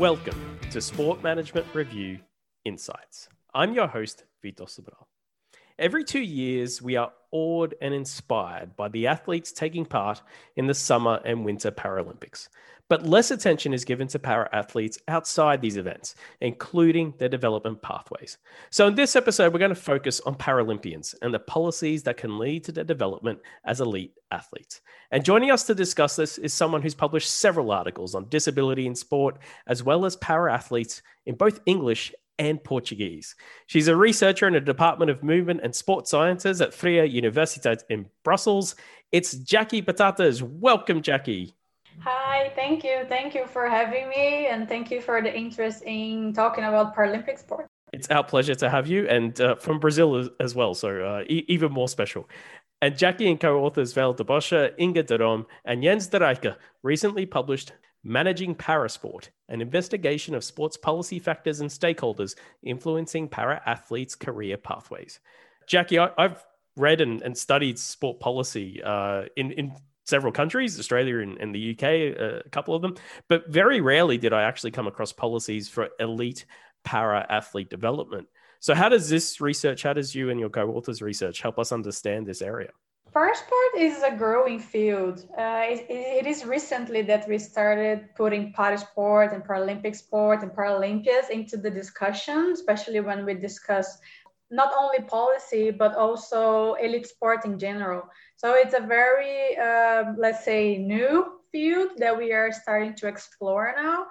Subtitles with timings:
[0.00, 2.20] Welcome to Sport Management Review
[2.64, 3.28] Insights.
[3.52, 5.04] I'm your host, Vito Sobral.
[5.78, 10.22] Every two years, we are awed and inspired by the athletes taking part
[10.56, 12.48] in the Summer and Winter Paralympics.
[12.90, 18.38] But less attention is given to para athletes outside these events, including their development pathways.
[18.70, 22.36] So, in this episode, we're going to focus on Paralympians and the policies that can
[22.36, 24.80] lead to their development as elite athletes.
[25.12, 28.96] And joining us to discuss this is someone who's published several articles on disability in
[28.96, 33.36] sport, as well as para athletes in both English and Portuguese.
[33.66, 38.06] She's a researcher in the Department of Movement and Sport Sciences at Vrije Universiteit in
[38.24, 38.74] Brussels.
[39.12, 40.42] It's Jackie Patatas.
[40.42, 41.54] Welcome, Jackie.
[42.02, 43.04] Hi, thank you.
[43.08, 47.38] Thank you for having me, and thank you for the interest in talking about Paralympic
[47.38, 47.66] sport.
[47.92, 51.44] It's our pleasure to have you, and uh, from Brazil as well, so uh, e-
[51.48, 52.28] even more special.
[52.80, 54.24] And Jackie and co authors Val de
[54.78, 61.60] Inge Derom, and Jens de recently published Managing Parasport, an investigation of sports policy factors
[61.60, 65.20] and stakeholders influencing para athletes' career pathways.
[65.66, 66.42] Jackie, I, have
[66.76, 69.76] read and, and, studied sport policy uh, in, in
[70.10, 71.82] several countries, Australia and, and the UK,
[72.44, 72.96] a couple of them,
[73.28, 76.44] but very rarely did I actually come across policies for elite
[76.84, 78.28] para athlete development.
[78.58, 81.72] So, how does this research, how does you and your co authors' research help us
[81.72, 82.70] understand this area?
[83.12, 85.24] First Parasport is a growing field.
[85.36, 91.28] Uh, it, it is recently that we started putting parasport and Paralympic sport and Paralympias
[91.30, 93.98] into the discussion, especially when we discuss
[94.50, 98.02] not only policy but also elite sport in general.
[98.36, 103.74] So it's a very, uh, let's say, new field that we are starting to explore
[103.76, 104.06] now.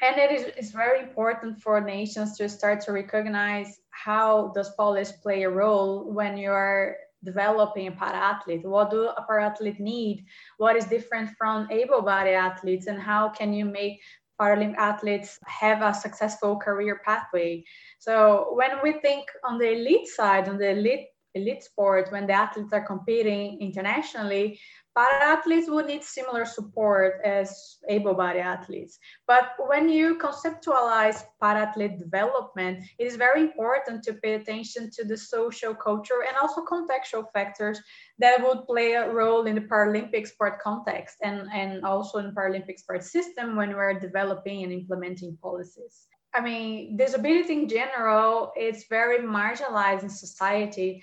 [0.00, 5.14] And it is it's very important for nations to start to recognize how does policy
[5.22, 8.64] play a role when you are developing a para athlete?
[8.64, 10.24] What do a para athlete need?
[10.58, 12.86] What is different from able bodied athletes?
[12.86, 14.00] And how can you make
[14.40, 17.64] Paralympic athletes have a successful career pathway?
[17.98, 22.32] So when we think on the elite side, on the elite elite sport, when the
[22.32, 24.58] athletes are competing internationally,
[24.98, 28.98] para-athletes would need similar support as able-bodied athletes.
[29.28, 35.16] But when you conceptualize para-athlete development, it is very important to pay attention to the
[35.16, 37.78] social, cultural, and also contextual factors
[38.18, 42.80] that would play a role in the Paralympic sport context and, and also in Paralympic
[42.80, 46.08] sport system when we're developing and implementing policies.
[46.34, 51.02] I mean, disability in general, it's very marginalized in society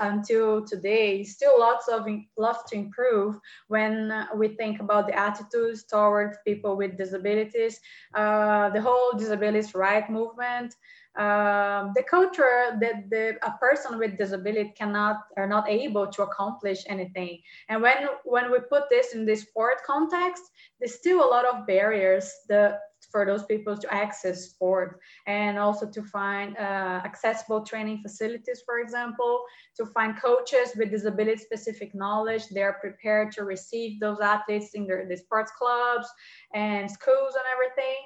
[0.00, 1.24] until today.
[1.24, 2.06] Still, lots of
[2.38, 3.36] lots to improve
[3.66, 7.80] when we think about the attitudes towards people with disabilities,
[8.14, 10.72] uh, the whole disabilities right movement,
[11.16, 16.84] um, the culture that the, a person with disability cannot are not able to accomplish
[16.86, 17.40] anything.
[17.68, 20.44] And when when we put this in this sport context,
[20.78, 22.30] there's still a lot of barriers.
[22.48, 22.78] The
[23.10, 28.80] for those people to access sport and also to find uh, accessible training facilities, for
[28.80, 29.44] example,
[29.76, 32.48] to find coaches with disability specific knowledge.
[32.48, 36.06] They're prepared to receive those athletes in their the sports clubs
[36.54, 37.96] and schools and everything.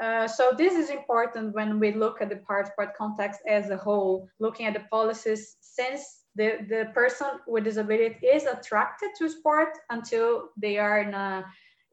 [0.00, 3.76] Uh, so this is important when we look at the para sport context as a
[3.76, 9.76] whole, looking at the policies since the, the person with disability is attracted to sport
[9.90, 11.44] until they are in a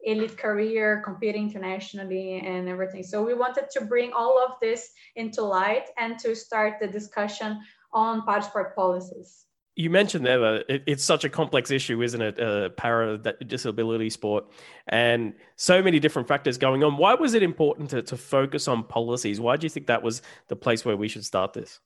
[0.04, 3.02] elite career, competing internationally and everything.
[3.02, 7.60] So we wanted to bring all of this into light and to start the discussion
[7.92, 9.46] on parasport policies.
[9.76, 12.40] You mentioned there that it, it's such a complex issue, isn't it?
[12.40, 14.44] Uh, para disability sport
[14.88, 16.96] and so many different factors going on.
[16.96, 19.40] Why was it important to, to focus on policies?
[19.40, 21.80] Why do you think that was the place where we should start this?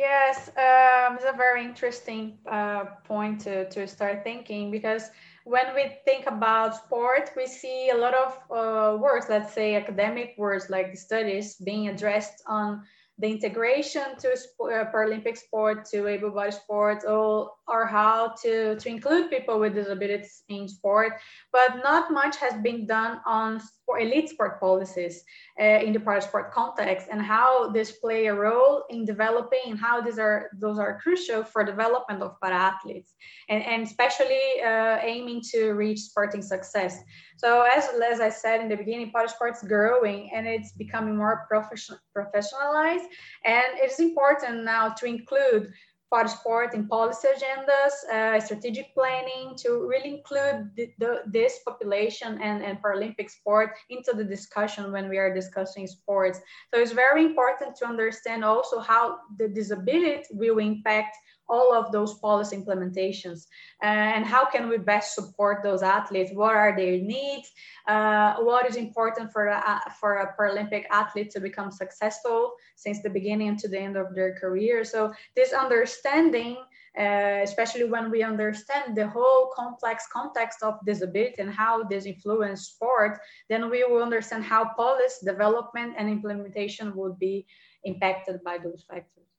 [0.00, 5.10] Yes, um, it's a very interesting uh, point to, to start thinking because
[5.50, 10.34] when we think about sport, we see a lot of uh, words, let's say academic
[10.38, 12.82] words like studies being addressed on
[13.18, 19.28] the integration to uh, Paralympic sport, to able-bodied sport, or, or how to, to include
[19.28, 21.14] people with disabilities in sport.
[21.52, 23.60] But not much has been done on
[23.90, 25.24] sport, elite sport policies
[25.60, 30.00] uh, in the parasport context and how this play a role in developing and how
[30.00, 33.14] these are those are crucial for development of para athletes
[33.48, 36.98] and, and especially uh, aiming to reach sporting success.
[37.36, 41.98] So as, as I said in the beginning, parasport's growing and it's becoming more professional,
[42.16, 43.06] professionalized.
[43.44, 45.72] And it's important now to include
[46.12, 52.64] parasport in policy agendas, uh, strategic planning to really include the, the, this population and,
[52.64, 56.40] and Paralympic sport into the discussion when we are discussing sports.
[56.74, 61.16] So it's very important to understand also how the disability will impact
[61.50, 63.46] all of those policy implementations
[63.82, 66.30] and how can we best support those athletes?
[66.32, 67.50] What are their needs?
[67.86, 73.10] Uh, what is important for a, for a paralympic athlete to become successful since the
[73.10, 74.84] beginning to the end of their career?
[74.84, 76.56] So this understanding
[76.98, 82.62] uh, especially when we understand the whole complex context of disability and how this influence
[82.62, 87.46] sport, then we will understand how policy development and implementation would be
[87.84, 89.29] impacted by those factors.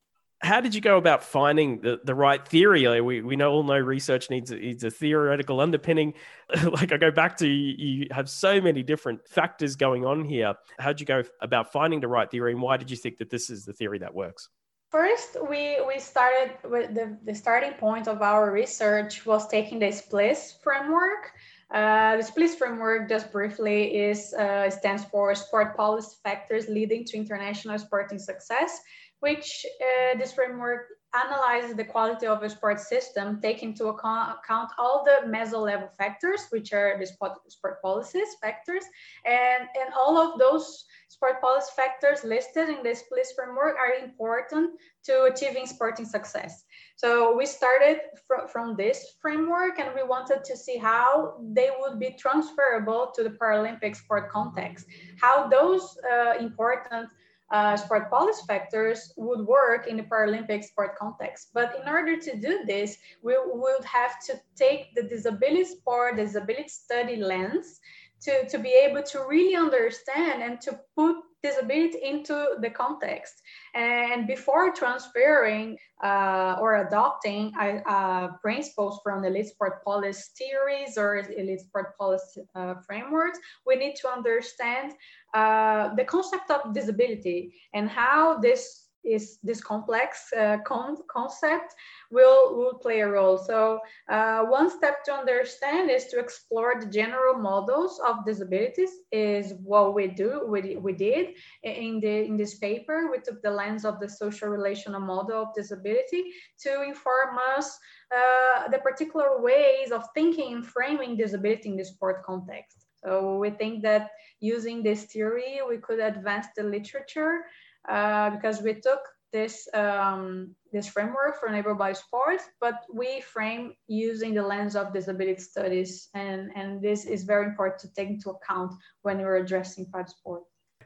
[0.43, 2.99] How did you go about finding the, the right theory?
[2.99, 6.15] We, we know all know research needs a, needs a theoretical underpinning.
[6.63, 10.55] like I go back to you, you have so many different factors going on here.
[10.79, 13.29] How did you go about finding the right theory, and why did you think that
[13.29, 14.49] this is the theory that works?
[14.91, 19.89] First, we, we started with the, the starting point of our research was taking the
[19.89, 21.31] SPLISS framework.
[21.73, 27.15] Uh, the SPLISS framework, just briefly, is uh, stands for Sport Policy Factors Leading to
[27.15, 28.81] International Sporting Success,
[29.21, 35.03] which uh, this framework analyzes the quality of a sport system, taking into account all
[35.03, 38.83] the meso-level factors, which are the sport, sport policies factors,
[39.25, 44.71] and, and all of those sport policy factors listed in this SPLISS framework are important
[45.03, 46.63] to achieving sporting success.
[46.95, 51.99] So we started fr from this framework and we wanted to see how they would
[51.99, 54.85] be transferable to the Paralympic sport context,
[55.19, 57.09] how those uh, important
[57.51, 61.49] uh, sport policy factors would work in the Paralympic sport context.
[61.53, 66.69] But in order to do this, we would have to take the disability sport, disability
[66.69, 67.79] study lens
[68.21, 73.33] to, to be able to really understand and to put disability into the context.
[73.73, 81.17] And before transferring uh, or adopting uh, principles from the elite sport policy theories or
[81.17, 84.93] elite sport policy uh, frameworks, we need to understand
[85.33, 91.73] uh, the concept of disability and how this is this complex uh, con concept
[92.11, 93.37] will will play a role.
[93.37, 99.53] So uh, one step to understand is to explore the general models of disabilities is
[99.63, 103.09] what we do we, we did in the in this paper.
[103.11, 106.23] We took the lens of the social relational model of disability
[106.61, 107.79] to inform us
[108.15, 112.85] uh, the particular ways of thinking and framing disability in the sport context.
[113.03, 117.45] So we think that using this theory, we could advance the literature
[117.87, 119.01] uh, because we took
[119.31, 124.93] this um, this framework for neighbor by sport, but we frame using the lens of
[124.93, 128.73] disability studies, and and this is very important to take into account
[129.03, 130.43] when we're addressing private sport.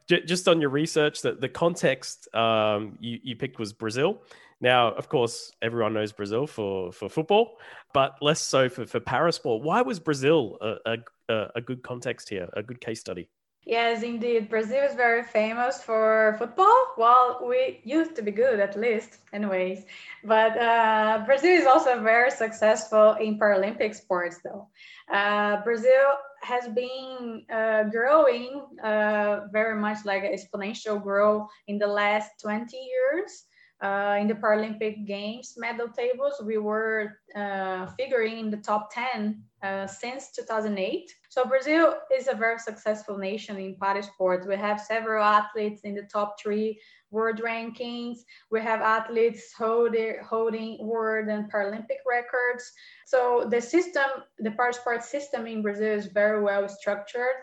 [0.08, 4.22] Just on your research, that the context um, you, you picked was Brazil.
[4.62, 7.58] Now, of course, everyone knows Brazil for, for football,
[7.92, 9.64] but less so for, for parasport.
[9.64, 13.30] Why was Brazil a, a, a good context here, a good case study?
[13.66, 14.48] Yes, indeed.
[14.48, 16.94] Brazil is very famous for football.
[16.98, 19.86] Well, we used to be good at least, anyways.
[20.24, 24.68] But uh, Brazil is also very successful in Paralympic sports, though.
[25.12, 26.14] Uh, Brazil
[26.44, 33.46] has been uh, growing uh, very much like exponential growth in the last 20 years.
[33.82, 39.44] Uh, in the Paralympic Games medal tables, we were uh, figuring in the top 10
[39.66, 41.12] uh, since 2008.
[41.30, 44.46] So Brazil is a very successful nation in para sports.
[44.46, 46.80] We have several athletes in the top three
[47.10, 48.18] world rankings.
[48.52, 52.72] We have athletes holding, holding world and Paralympic records.
[53.06, 57.38] So the system, the para sports system in Brazil is very well structured.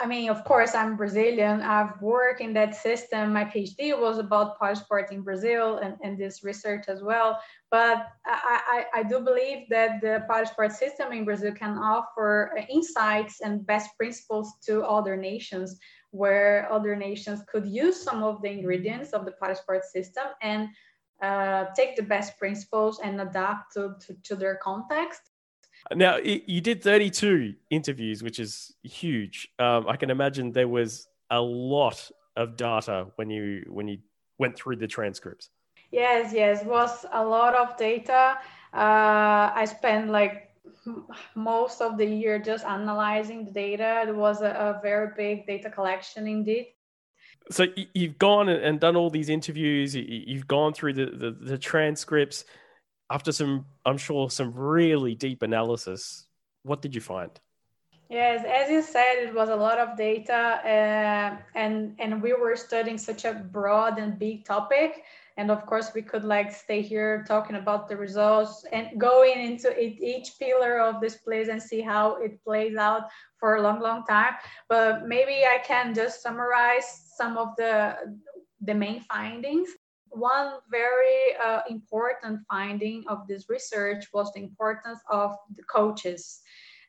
[0.00, 1.60] I mean, of course, I'm Brazilian.
[1.60, 3.32] I've worked in that system.
[3.32, 7.40] My PhD was about parasport in Brazil and, and this research as well.
[7.70, 13.40] But I, I, I do believe that the parasport system in Brazil can offer insights
[13.40, 15.78] and best principles to other nations,
[16.10, 20.68] where other nations could use some of the ingredients of the parasport system and
[21.22, 25.31] uh, take the best principles and adapt to, to, to their context
[25.94, 29.48] now, you did 32 interviews, which is huge.
[29.58, 33.98] Um, I can imagine there was a lot of data when you when you
[34.38, 35.50] went through the transcripts.
[35.90, 38.38] Yes, yes, was a lot of data.
[38.72, 40.50] Uh, I spent like
[41.34, 44.04] most of the year just analyzing the data.
[44.08, 46.68] It was a, a very big data collection indeed.
[47.50, 49.94] So you've gone and done all these interviews.
[49.94, 52.44] You've gone through the, the, the transcripts
[53.12, 56.26] after some, I'm sure, some really deep analysis,
[56.62, 57.30] what did you find?
[58.08, 62.56] Yes, as you said, it was a lot of data, uh, and and we were
[62.56, 65.04] studying such a broad and big topic.
[65.38, 69.68] And of course, we could like stay here talking about the results and going into
[69.72, 73.04] it, each pillar of this SPLISS and see how it plays out
[73.40, 74.34] for a long, long time.
[74.68, 77.96] But maybe I can just summarize some of the
[78.60, 79.70] the main findings
[80.12, 86.40] one very uh, important finding of this research was the importance of the coaches.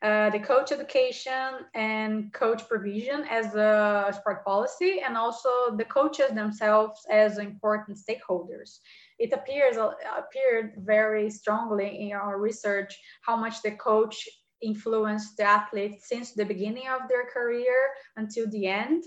[0.02, 6.30] Uh, the coach education and coach provision as a sport policy, and also the coaches
[6.32, 8.80] themselves as important stakeholders.
[9.18, 14.28] It appears appeared very strongly in our research how much the coach
[14.62, 19.04] influenced the athlete since the beginning of their career until the end.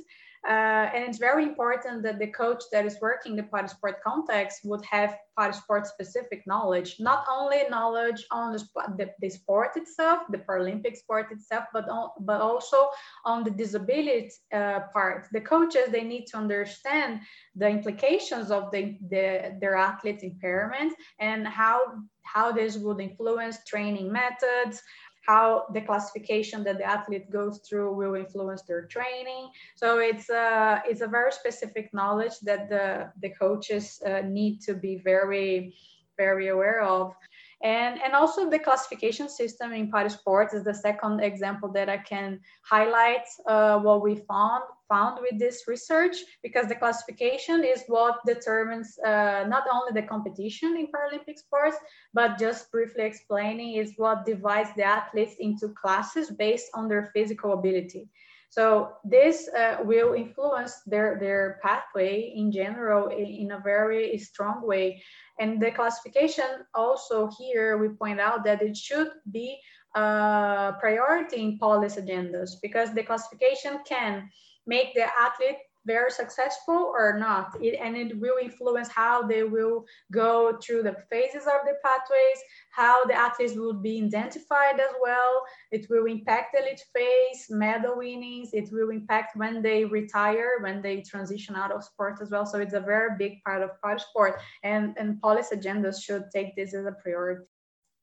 [0.48, 4.60] Uh, and it's very important that the coach that is working the para sport context
[4.64, 8.64] would have para sport specific knowledge, not only knowledge on the,
[8.96, 12.88] the, the sport itself, the Paralympic sport itself, but, on, but also
[13.24, 15.26] on the disability uh, part.
[15.32, 17.20] The coaches, they need to understand
[17.56, 21.80] the implications of the, the, their athlete's impairment and how,
[22.22, 24.80] how this would influence training methods,
[25.26, 29.50] how the classification that the athlete goes through will influence their training.
[29.74, 34.60] So it's a, uh, it's a very specific knowledge that the, the coaches uh, need
[34.62, 35.74] to be very,
[36.16, 37.14] very aware of.
[37.62, 41.96] And, and also the classification system in para sports is the second example that I
[41.98, 48.18] can highlight uh, what we found found with this research because the classification is what
[48.26, 51.76] determines uh, not only the competition in Paralympic sports,
[52.14, 57.52] but just briefly explaining is what divides the athletes into classes based on their physical
[57.54, 58.08] ability.
[58.48, 64.66] So this uh, will influence their, their pathway in general in, in a very strong
[64.66, 65.02] way.
[65.38, 69.58] And the classification also here, we point out that it should be
[69.94, 74.28] a priority in policy agendas because the classification can
[74.66, 77.56] make the athlete very successful or not.
[77.62, 82.40] It, and it will influence how they will go through the phases of the pathways,
[82.72, 85.42] how the athletes will be identified as well.
[85.70, 88.50] It will impact the elite phase, medal winnings.
[88.52, 92.44] It will impact when they retire, when they transition out of sport as well.
[92.44, 94.40] So it's a very big part of sport.
[94.62, 97.44] And, and policy agendas should take this as a priority.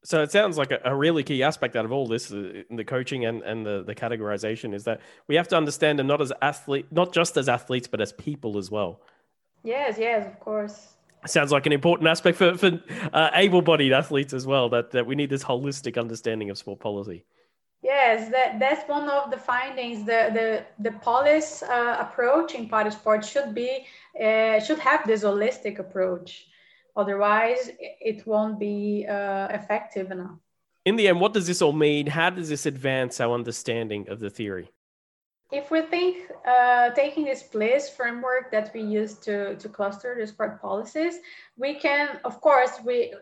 [0.04, 2.84] So it sounds like a, a, really key aspect out of all this, uh, the
[2.84, 6.30] coaching and, and the, the categorization, is that we have to understand them not as
[6.42, 9.00] athlete, not just as athletes, but as people as well.
[9.62, 10.94] Yes, yes, of course.
[11.26, 12.82] Sounds like an important aspect for, for
[13.14, 14.68] uh, able-bodied athletes as well.
[14.68, 17.24] That that we need this holistic understanding of sport policy.
[17.82, 20.04] Yes, that, that's one of the findings.
[20.04, 23.86] The the the policy uh, approach in para sport should be
[24.22, 26.46] uh, should have this holistic approach
[26.96, 30.38] Otherwise, it won't be uh, effective enough.
[30.84, 32.06] In the end, what does this all mean?
[32.06, 34.70] How does this advance our understanding of the theory?
[35.50, 40.26] If we think uh, taking this SPLISS framework that we use to, to cluster the
[40.26, 41.20] sport policies,
[41.56, 43.14] we can, of course, we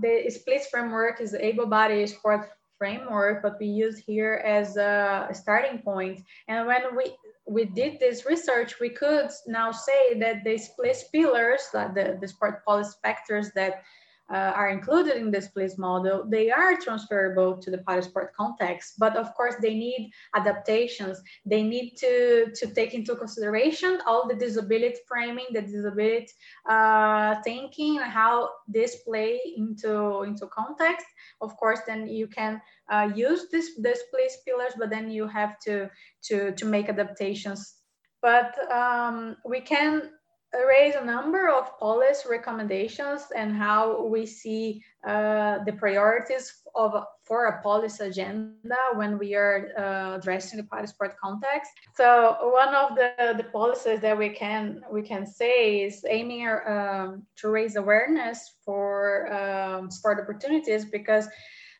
[0.00, 5.28] the SPLISS framework is the able body sport framework, but we use here as a
[5.32, 6.22] starting point.
[6.48, 7.16] And when we
[7.50, 12.28] we did this research, we could now say that the SPLISS pillars, like the, the
[12.28, 13.82] sport policy factors that
[14.32, 18.94] uh, are included in this SPLISS model, they are transferable to the para sport context.
[18.98, 21.20] But of course, they need adaptations.
[21.44, 26.28] They need to, to take into consideration all the disability framing, the disability
[26.68, 31.06] uh, thinking, how this play into, into context.
[31.40, 32.60] Of course, then you can
[32.90, 35.88] uh, use this this SPLISS pillars, but then you have to
[36.24, 37.76] to to make adaptations.
[38.22, 40.10] But um, we can
[40.52, 47.46] raise a number of policy recommendations and how we see uh, the priorities of for
[47.46, 51.70] a policy agenda when we are uh, addressing the para sport context.
[51.94, 57.26] So one of the, the policies that we can we can say is aiming um,
[57.36, 61.28] to raise awareness for um, sport opportunities because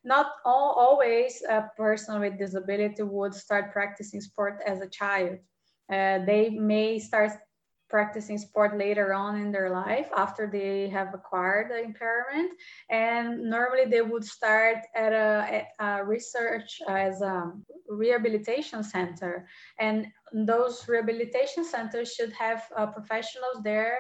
[0.05, 5.39] not all, always a person with disability would start practicing sport as a child.
[5.93, 7.33] Uh, they may start
[7.91, 12.53] practicing sport later on in their life after they have acquired the impairment.
[12.89, 17.53] And normally they would start at a, a research as a
[17.89, 19.49] rehabilitation center.
[19.79, 23.99] And those rehabilitation centers should have uh, professionals there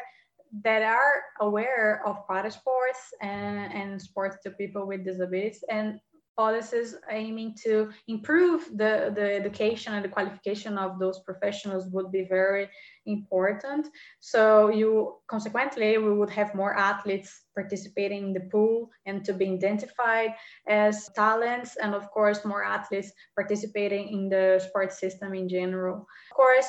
[0.65, 6.01] that are aware of para sports and, and sports to people with disabilities and
[6.43, 7.73] policies aiming to
[8.09, 12.67] improve the, the education and the qualification of those professionals would be very
[13.05, 13.83] important.
[14.21, 14.43] So
[14.81, 14.91] you
[15.35, 20.31] consequently we would have more athletes participating in the pool and to be identified
[20.67, 25.97] as talents and of course more athletes participating in the sports system in general.
[26.31, 26.69] Of course,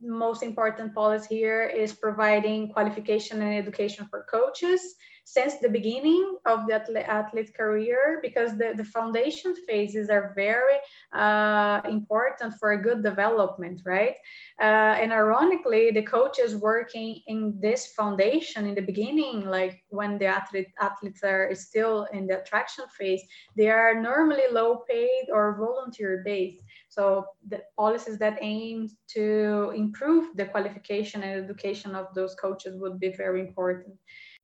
[0.00, 4.82] most important policy here is providing qualification and education for coaches
[5.24, 6.74] since the beginning of the
[7.08, 10.78] athlete, career because the, the foundation phases are very
[11.12, 14.16] uh, important for a good development, right?
[14.60, 20.26] Uh, and ironically, the coaches working in this foundation in the beginning, like when the
[20.26, 23.22] athlete, athletes are still in the attraction phase,
[23.56, 26.62] they are normally low paid or volunteer based.
[26.88, 32.98] So the policies that aim to improve the qualification and education of those coaches would
[32.98, 33.94] be very important.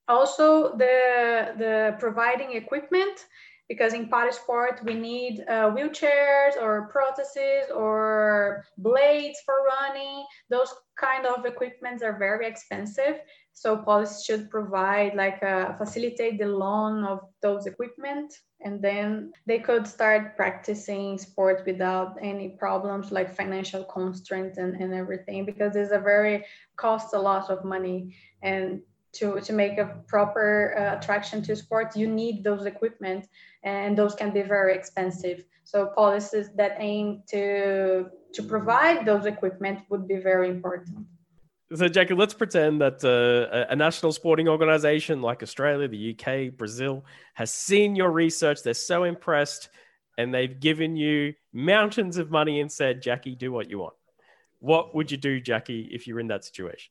[0.09, 3.27] Also, the, the providing equipment,
[3.69, 10.25] because in para sport we need uh, wheelchairs or prostheses or blades for running.
[10.49, 13.21] Those kind of equipments are very expensive.
[13.53, 19.59] So police should provide like uh, facilitate the loan of those equipment and then they
[19.59, 25.93] could start practicing sports without any problems like financial constraints and, and everything because it's
[25.93, 26.45] a very
[26.77, 28.81] costs a lot of money and
[29.13, 33.27] to, to make a proper uh, attraction to sports you need those equipment
[33.65, 39.81] and those can be very expensive so policies that aim to to provide those equipment
[39.89, 41.07] would be very important
[41.75, 47.05] so, Jackie, let's pretend that uh, a national sporting organization like Australia, the UK, Brazil
[47.35, 48.63] has seen your research.
[48.63, 49.69] They're so impressed
[50.17, 53.95] and they've given you mountains of money and said, Jackie, do what you want.
[54.61, 56.91] What would you do, Jackie, if you're in that situation?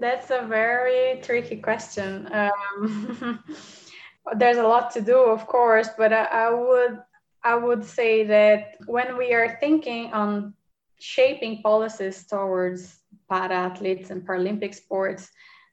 [0.00, 2.26] That's a very tricky question.
[2.32, 3.44] Um,
[4.36, 6.98] there's a lot to do, of course, but I, I would
[7.42, 10.54] I would say that when we are thinking on
[10.98, 15.30] shaping policies towards para athletes and Paralympic sports,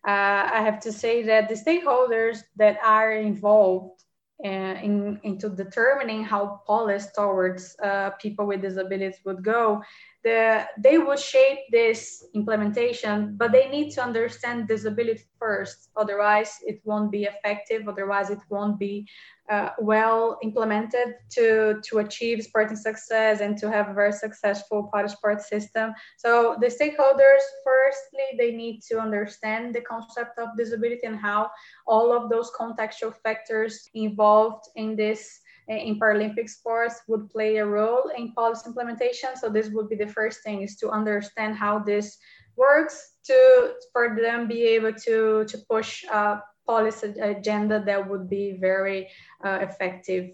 [0.08, 4.04] uh, I have to say that the stakeholders that are involved
[4.46, 9.82] uh, in, into determining how policies towards uh, people with disabilities would go,
[10.28, 15.90] the, they will shape this implementation, but they need to understand disability first.
[15.96, 17.88] Otherwise, it won't be effective.
[17.88, 19.08] Otherwise, it won't be
[19.50, 25.42] uh, well implemented to, to achieve sporting success and to have a very successful sport
[25.42, 25.94] system.
[26.18, 31.50] So the stakeholders, firstly, they need to understand the concept of disability and how
[31.86, 38.10] all of those contextual factors involved in this in Paralympic sports would play a role
[38.16, 39.36] in policy implementation.
[39.36, 42.18] So this would be the first thing is to understand how this
[42.56, 48.58] works to for them be able to to push a policy agenda that would be
[48.60, 49.10] very
[49.44, 50.32] uh, effective.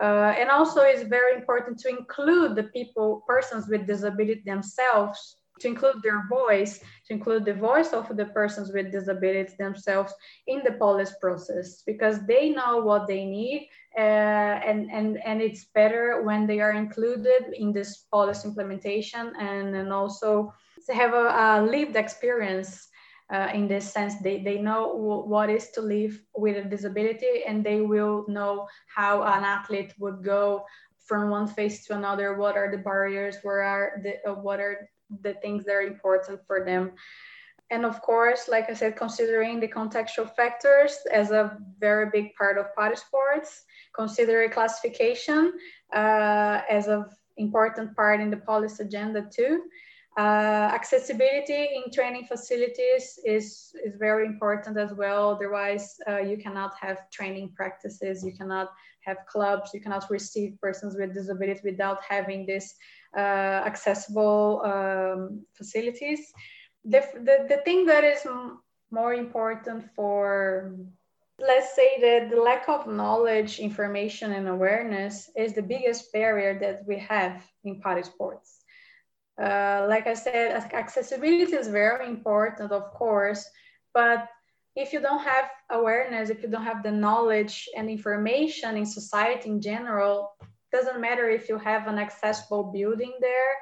[0.00, 5.68] Uh, and also it's very important to include the people, persons with disability themselves, to
[5.68, 10.12] include their voice, to include the voice of the persons with disabilities themselves
[10.46, 15.66] in the policy process, because they know what they need uh, and, and, and it's
[15.66, 20.52] better when they are included in this policy implementation and, and also
[20.92, 22.88] have a, a lived experience
[23.32, 24.14] uh, in this sense.
[24.20, 28.66] They, they know w- what is to live with a disability and they will know
[28.94, 30.64] how an athlete would go
[30.98, 32.36] from one phase to another.
[32.36, 33.36] What are the barriers?
[33.42, 34.88] Where are the uh, what are
[35.22, 36.92] the things that are important for them.
[37.70, 42.58] And of course like i said considering the contextual factors as a very big part
[42.58, 43.64] of para sports
[43.96, 45.54] consider classification
[45.94, 47.06] uh, as an
[47.38, 49.62] important part in the policy agenda too
[50.16, 55.30] uh, accessibility in training facilities is, is very important as well.
[55.30, 60.94] Otherwise, uh, you cannot have training practices, you cannot have clubs, you cannot receive persons
[60.96, 62.74] with disabilities without having this
[63.16, 63.20] uh,
[63.66, 66.32] accessible um, facilities.
[66.84, 68.24] The, the, the thing that is
[68.90, 70.76] more important for
[71.40, 76.86] let's say that the lack of knowledge, information, and awareness is the biggest barrier that
[76.86, 78.63] we have in para sports
[79.40, 83.44] uh, like I said, accessibility is very important, of course,
[83.92, 84.28] but
[84.76, 89.48] if you don't have awareness, if you don't have the knowledge and information in society
[89.48, 90.32] in general,
[90.72, 93.54] doesn't matter if you have an accessible building there,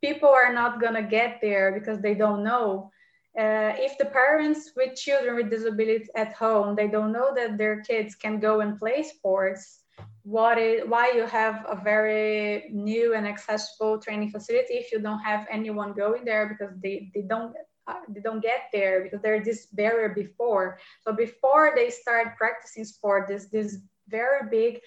[0.00, 2.90] people are not gonna get there because they don't know.
[3.38, 7.82] Uh, if the parents with children with disabilities at home, they don't know that their
[7.82, 9.79] kids can go and play sports,
[10.22, 15.20] what is why you have a very new and accessible training facility if you don't
[15.20, 17.54] have anyone going there because they, they don't
[17.86, 20.78] uh, they don't get there because there's this barrier before.
[21.00, 24.80] So before they start practicing sport this this very big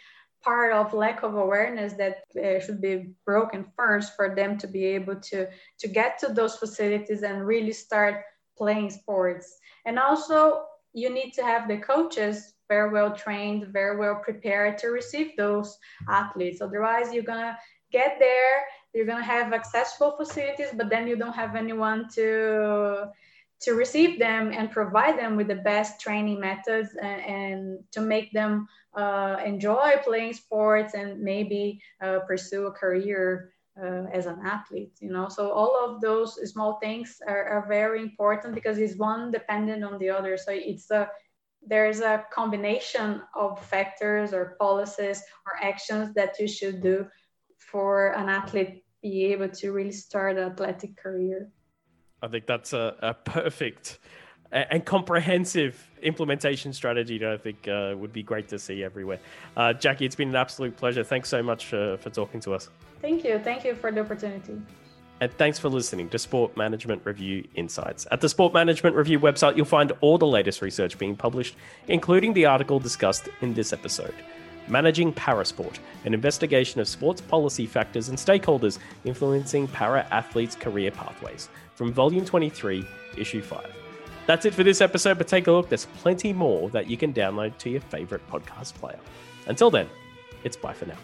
[0.43, 4.85] part of lack of awareness that uh, should be broken first for them to be
[4.85, 5.47] able to
[5.79, 8.23] to get to those facilities and really start
[8.57, 9.57] playing sports.
[9.85, 14.87] And also you need to have the coaches very well trained, very well prepared to
[14.99, 15.69] receive those
[16.21, 16.59] athletes.
[16.67, 17.57] Otherwise, you're gonna
[17.91, 18.55] get there,
[18.93, 23.09] you're gonna have accessible facilities, but then you don't have anyone to
[23.65, 27.59] to receive them and provide them with the best training methods and, and
[27.95, 28.67] to make them
[29.03, 35.11] uh, enjoy playing sports and maybe uh, pursue a career uh, as an athlete you
[35.15, 39.81] know so all of those small things are, are very important because it's one dependent
[39.89, 41.09] on the other so it's a
[41.67, 47.05] there's a combination of factors or policies or actions that you should do
[47.57, 51.49] for an athlete be able to really start an athletic career
[52.21, 53.99] i think that's a, a perfect
[54.53, 59.19] and comprehensive implementation strategy that I think uh, would be great to see everywhere.
[59.57, 61.03] Uh, Jackie, it's been an absolute pleasure.
[61.03, 62.69] Thanks so much for, for talking to us.
[63.01, 63.39] Thank you.
[63.39, 64.61] Thank you for the opportunity.
[65.19, 68.05] And thanks for listening to Sport Management Review Insights.
[68.11, 71.55] At the Sport Management Review website, you'll find all the latest research being published,
[71.87, 74.15] including the article discussed in this episode.
[74.67, 81.49] Managing Parasport, an investigation of sports policy factors and stakeholders influencing para athletes' career pathways,
[81.75, 82.85] from Volume 23,
[83.17, 83.65] Issue 5.
[84.25, 85.69] That's it for this episode, but take a look.
[85.69, 88.99] There's plenty more that you can download to your favorite podcast player.
[89.47, 89.89] Until then,
[90.43, 90.97] it's bye for now.